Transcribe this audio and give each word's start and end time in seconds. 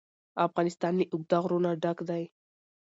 افغانستان 0.47 0.93
له 0.99 1.05
اوږده 1.13 1.37
غرونه 1.43 1.69
ډک 1.83 1.97
دی. 2.09 2.23